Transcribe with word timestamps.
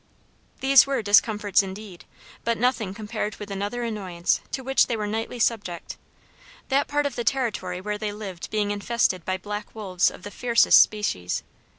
These 0.61 0.87
were 0.87 1.03
discomforts 1.03 1.61
indeed, 1.61 2.05
but 2.43 2.57
nothing 2.57 2.91
compared 2.95 3.35
with 3.35 3.51
another 3.51 3.83
annoyance 3.83 4.41
to 4.49 4.63
which 4.63 4.87
they 4.87 4.97
were 4.97 5.05
nightly 5.05 5.37
subject 5.37 5.95
that 6.69 6.87
part 6.87 7.05
of 7.05 7.15
the 7.15 7.23
territory 7.23 7.79
where 7.79 7.99
they 7.99 8.11
lived 8.11 8.49
being 8.49 8.71
infested 8.71 9.23
by 9.25 9.37
black 9.37 9.75
wolves 9.75 10.09
of 10.09 10.23
the 10.23 10.31
fiercest 10.31 10.79
species. 10.81 11.43